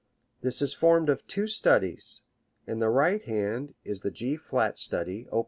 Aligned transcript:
This 0.41 0.63
is 0.63 0.73
formed 0.73 1.09
of 1.09 1.27
two 1.27 1.45
studies. 1.45 2.23
In 2.65 2.79
the 2.79 2.89
right 2.89 3.23
hand 3.23 3.75
is 3.83 4.01
the 4.01 4.09
G 4.09 4.35
flat 4.35 4.79
study, 4.79 5.27
op. 5.31 5.39